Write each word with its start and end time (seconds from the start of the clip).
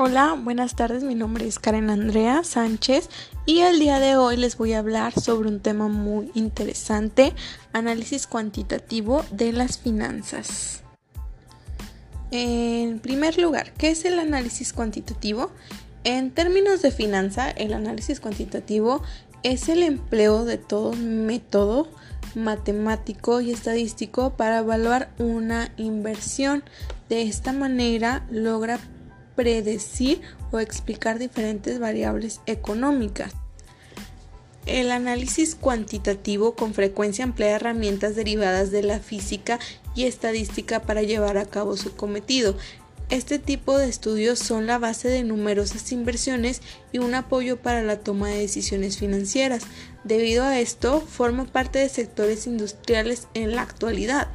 Hola, 0.00 0.38
buenas 0.40 0.76
tardes, 0.76 1.02
mi 1.02 1.16
nombre 1.16 1.48
es 1.48 1.58
Karen 1.58 1.90
Andrea 1.90 2.44
Sánchez 2.44 3.08
y 3.46 3.62
el 3.62 3.80
día 3.80 3.98
de 3.98 4.14
hoy 4.14 4.36
les 4.36 4.56
voy 4.56 4.72
a 4.72 4.78
hablar 4.78 5.12
sobre 5.12 5.48
un 5.48 5.58
tema 5.58 5.88
muy 5.88 6.30
interesante, 6.34 7.34
análisis 7.72 8.28
cuantitativo 8.28 9.24
de 9.32 9.50
las 9.50 9.78
finanzas. 9.78 10.84
En 12.30 13.00
primer 13.00 13.38
lugar, 13.38 13.72
¿qué 13.72 13.90
es 13.90 14.04
el 14.04 14.20
análisis 14.20 14.72
cuantitativo? 14.72 15.50
En 16.04 16.30
términos 16.30 16.80
de 16.80 16.92
finanza, 16.92 17.50
el 17.50 17.74
análisis 17.74 18.20
cuantitativo 18.20 19.02
es 19.42 19.68
el 19.68 19.82
empleo 19.82 20.44
de 20.44 20.58
todo 20.58 20.92
método 20.92 21.88
matemático 22.36 23.40
y 23.40 23.50
estadístico 23.50 24.30
para 24.36 24.58
evaluar 24.58 25.10
una 25.18 25.72
inversión. 25.76 26.62
De 27.08 27.22
esta 27.22 27.52
manera 27.52 28.24
logra 28.30 28.78
predecir 29.38 30.20
o 30.50 30.58
explicar 30.58 31.20
diferentes 31.20 31.78
variables 31.78 32.40
económicas. 32.46 33.32
El 34.66 34.90
análisis 34.90 35.54
cuantitativo 35.54 36.56
con 36.56 36.74
frecuencia 36.74 37.22
emplea 37.22 37.54
herramientas 37.54 38.16
derivadas 38.16 38.72
de 38.72 38.82
la 38.82 38.98
física 38.98 39.60
y 39.94 40.06
estadística 40.06 40.82
para 40.82 41.04
llevar 41.04 41.38
a 41.38 41.46
cabo 41.46 41.76
su 41.76 41.94
cometido. 41.94 42.56
Este 43.10 43.38
tipo 43.38 43.78
de 43.78 43.88
estudios 43.88 44.40
son 44.40 44.66
la 44.66 44.78
base 44.80 45.06
de 45.06 45.22
numerosas 45.22 45.92
inversiones 45.92 46.60
y 46.90 46.98
un 46.98 47.14
apoyo 47.14 47.58
para 47.58 47.84
la 47.84 48.00
toma 48.00 48.30
de 48.30 48.40
decisiones 48.40 48.98
financieras. 48.98 49.62
Debido 50.02 50.42
a 50.42 50.58
esto, 50.58 51.00
forma 51.00 51.44
parte 51.44 51.78
de 51.78 51.88
sectores 51.88 52.48
industriales 52.48 53.28
en 53.34 53.54
la 53.54 53.62
actualidad. 53.62 54.26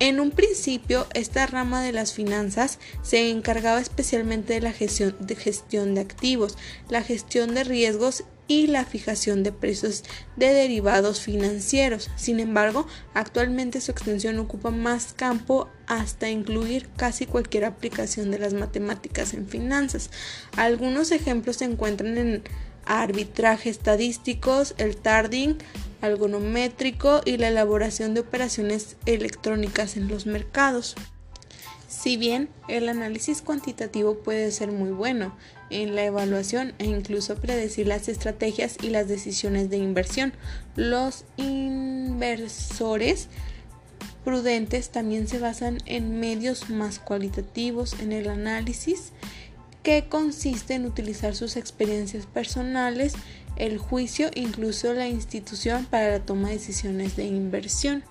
En 0.00 0.18
un 0.18 0.30
principio, 0.30 1.06
esta 1.12 1.46
rama 1.46 1.82
de 1.82 1.92
las 1.92 2.14
finanzas 2.14 2.78
se 3.02 3.28
encargaba 3.28 3.80
especialmente 3.80 4.54
de 4.54 4.62
la 4.62 4.72
gestión 4.72 5.94
de, 5.94 6.00
activos, 6.00 6.56
la 6.88 7.02
gestión 7.02 7.54
de 7.54 7.64
riesgos 7.64 8.24
y 8.48 8.66
la 8.66 8.86
fijación 8.86 9.42
de 9.42 9.52
precios 9.52 10.02
de 10.36 10.54
derivados 10.54 11.20
financieros. 11.20 12.10
Sin 12.16 12.40
embargo, 12.40 12.86
actualmente 13.12 13.82
su 13.82 13.92
extensión 13.92 14.38
ocupa 14.38 14.70
más 14.70 15.12
campo 15.12 15.68
hasta 15.86 16.30
incluir 16.30 16.88
casi 16.96 17.26
cualquier 17.26 17.66
aplicación 17.66 18.30
de 18.30 18.38
las 18.38 18.54
matemáticas 18.54 19.34
en 19.34 19.46
finanzas. 19.46 20.10
Algunos 20.56 21.12
ejemplos 21.12 21.58
se 21.58 21.66
encuentran 21.66 22.16
en 22.16 22.42
arbitraje 22.90 23.70
estadísticos, 23.70 24.74
el 24.76 24.96
tarding, 24.96 25.56
algonométrico 26.00 27.20
y 27.24 27.36
la 27.36 27.46
elaboración 27.46 28.14
de 28.14 28.20
operaciones 28.20 28.96
electrónicas 29.06 29.96
en 29.96 30.08
los 30.08 30.26
mercados. 30.26 30.96
Si 31.86 32.16
bien 32.16 32.48
el 32.66 32.88
análisis 32.88 33.42
cuantitativo 33.42 34.18
puede 34.18 34.50
ser 34.50 34.72
muy 34.72 34.90
bueno 34.90 35.36
en 35.70 35.94
la 35.94 36.04
evaluación 36.04 36.74
e 36.78 36.86
incluso 36.86 37.36
predecir 37.36 37.86
las 37.86 38.08
estrategias 38.08 38.76
y 38.82 38.90
las 38.90 39.06
decisiones 39.06 39.70
de 39.70 39.76
inversión, 39.76 40.32
los 40.74 41.24
inversores 41.36 43.28
prudentes 44.24 44.90
también 44.90 45.28
se 45.28 45.38
basan 45.38 45.78
en 45.86 46.18
medios 46.18 46.70
más 46.70 46.98
cualitativos 46.98 47.94
en 48.00 48.10
el 48.10 48.28
análisis 48.28 49.12
que 49.82 50.08
consiste 50.08 50.74
en 50.74 50.86
utilizar 50.86 51.34
sus 51.34 51.56
experiencias 51.56 52.26
personales, 52.26 53.14
el 53.56 53.78
juicio, 53.78 54.30
incluso 54.34 54.92
la 54.94 55.08
institución 55.08 55.86
para 55.86 56.10
la 56.10 56.20
toma 56.20 56.48
de 56.48 56.54
decisiones 56.54 57.16
de 57.16 57.24
inversión. 57.24 58.04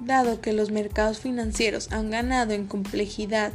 Dado 0.00 0.40
que 0.40 0.52
los 0.52 0.70
mercados 0.70 1.18
financieros 1.18 1.90
han 1.92 2.10
ganado 2.10 2.52
en 2.52 2.66
complejidad 2.66 3.52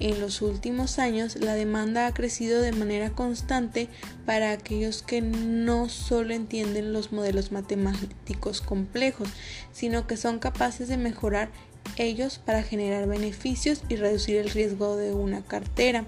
en 0.00 0.20
los 0.20 0.42
últimos 0.42 0.98
años, 0.98 1.36
la 1.36 1.54
demanda 1.54 2.06
ha 2.06 2.14
crecido 2.14 2.60
de 2.60 2.72
manera 2.72 3.10
constante 3.10 3.88
para 4.26 4.50
aquellos 4.50 5.02
que 5.02 5.20
no 5.20 5.88
solo 5.88 6.34
entienden 6.34 6.92
los 6.92 7.12
modelos 7.12 7.52
matemáticos 7.52 8.60
complejos, 8.60 9.28
sino 9.72 10.08
que 10.08 10.16
son 10.16 10.40
capaces 10.40 10.88
de 10.88 10.96
mejorar 10.96 11.50
ellos 11.96 12.38
para 12.44 12.62
generar 12.62 13.06
beneficios 13.06 13.82
y 13.88 13.96
reducir 13.96 14.36
el 14.36 14.50
riesgo 14.50 14.96
de 14.96 15.12
una 15.12 15.42
cartera. 15.42 16.04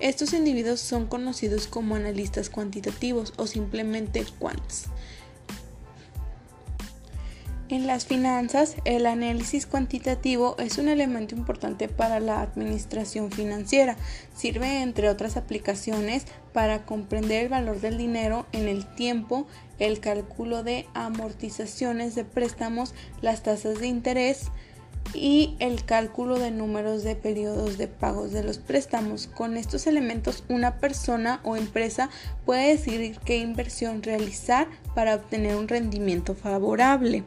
Estos 0.00 0.32
individuos 0.32 0.80
son 0.80 1.06
conocidos 1.06 1.66
como 1.66 1.94
analistas 1.94 2.50
cuantitativos 2.50 3.32
o 3.36 3.46
simplemente 3.46 4.24
quants. 4.38 4.88
En 7.70 7.86
las 7.86 8.04
finanzas, 8.04 8.76
el 8.84 9.06
análisis 9.06 9.66
cuantitativo 9.66 10.54
es 10.58 10.76
un 10.76 10.88
elemento 10.88 11.34
importante 11.34 11.88
para 11.88 12.20
la 12.20 12.42
administración 12.42 13.32
financiera. 13.32 13.96
Sirve, 14.36 14.82
entre 14.82 15.08
otras 15.08 15.38
aplicaciones, 15.38 16.26
para 16.52 16.84
comprender 16.84 17.44
el 17.44 17.48
valor 17.48 17.80
del 17.80 17.96
dinero 17.96 18.46
en 18.52 18.68
el 18.68 18.86
tiempo, 18.94 19.46
el 19.78 20.00
cálculo 20.00 20.62
de 20.62 20.86
amortizaciones 20.92 22.14
de 22.14 22.24
préstamos, 22.24 22.94
las 23.22 23.42
tasas 23.42 23.80
de 23.80 23.86
interés, 23.86 24.50
y 25.14 25.56
el 25.60 25.84
cálculo 25.84 26.38
de 26.38 26.50
números 26.50 27.04
de 27.04 27.16
periodos 27.16 27.78
de 27.78 27.88
pagos 27.88 28.32
de 28.32 28.42
los 28.42 28.58
préstamos. 28.58 29.26
Con 29.26 29.56
estos 29.56 29.86
elementos 29.86 30.44
una 30.48 30.78
persona 30.78 31.40
o 31.44 31.56
empresa 31.56 32.10
puede 32.44 32.68
decidir 32.68 33.18
qué 33.24 33.38
inversión 33.38 34.02
realizar 34.02 34.68
para 34.94 35.14
obtener 35.14 35.56
un 35.56 35.68
rendimiento 35.68 36.34
favorable. 36.34 37.24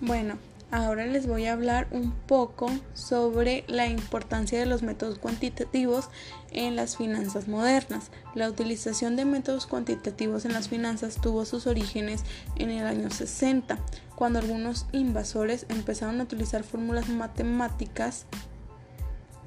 Bueno, 0.00 0.38
ahora 0.70 1.06
les 1.06 1.26
voy 1.26 1.46
a 1.46 1.52
hablar 1.52 1.88
un 1.90 2.12
poco 2.12 2.70
sobre 2.94 3.64
la 3.68 3.86
importancia 3.86 4.58
de 4.58 4.66
los 4.66 4.82
métodos 4.82 5.18
cuantitativos 5.18 6.08
en 6.52 6.76
las 6.76 6.96
finanzas 6.96 7.48
modernas. 7.48 8.10
La 8.34 8.48
utilización 8.48 9.16
de 9.16 9.24
métodos 9.24 9.66
cuantitativos 9.66 10.44
en 10.44 10.52
las 10.52 10.68
finanzas 10.68 11.16
tuvo 11.20 11.44
sus 11.44 11.66
orígenes 11.66 12.24
en 12.56 12.70
el 12.70 12.86
año 12.86 13.10
60, 13.10 13.78
cuando 14.14 14.38
algunos 14.38 14.86
invasores 14.92 15.66
empezaron 15.68 16.20
a 16.20 16.24
utilizar 16.24 16.62
fórmulas 16.62 17.08
matemáticas 17.08 18.26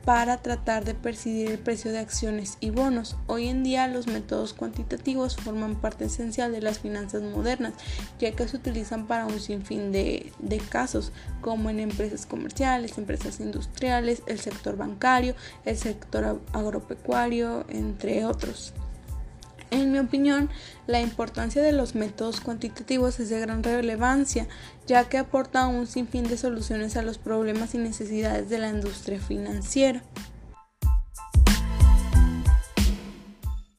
para 0.05 0.37
tratar 0.37 0.83
de 0.83 0.93
percibir 0.93 1.49
el 1.49 1.59
precio 1.59 1.91
de 1.91 1.99
acciones 1.99 2.57
y 2.59 2.69
bonos. 2.71 3.15
Hoy 3.27 3.47
en 3.47 3.63
día 3.63 3.87
los 3.87 4.07
métodos 4.07 4.53
cuantitativos 4.53 5.37
forman 5.37 5.75
parte 5.75 6.05
esencial 6.05 6.51
de 6.51 6.61
las 6.61 6.79
finanzas 6.79 7.21
modernas, 7.23 7.73
ya 8.19 8.31
que 8.31 8.47
se 8.47 8.57
utilizan 8.57 9.07
para 9.07 9.25
un 9.25 9.39
sinfín 9.39 9.91
de, 9.91 10.31
de 10.39 10.57
casos, 10.57 11.11
como 11.41 11.69
en 11.69 11.79
empresas 11.79 12.25
comerciales, 12.25 12.97
empresas 12.97 13.39
industriales, 13.39 14.23
el 14.27 14.39
sector 14.39 14.75
bancario, 14.75 15.35
el 15.65 15.77
sector 15.77 16.41
agropecuario, 16.53 17.65
entre 17.69 18.25
otros. 18.25 18.73
Mi 19.93 19.99
opinión, 19.99 20.49
la 20.87 21.01
importancia 21.01 21.61
de 21.61 21.71
los 21.71 21.93
métodos 21.93 22.41
cuantitativos 22.41 23.19
es 23.19 23.29
de 23.29 23.39
gran 23.39 23.61
relevancia, 23.61 24.47
ya 24.87 25.07
que 25.07 25.19
aporta 25.19 25.67
un 25.67 25.85
sinfín 25.85 26.23
de 26.23 26.35
soluciones 26.35 26.97
a 26.97 27.03
los 27.03 27.19
problemas 27.19 27.75
y 27.75 27.77
necesidades 27.77 28.49
de 28.49 28.57
la 28.57 28.69
industria 28.69 29.19
financiera. 29.19 30.01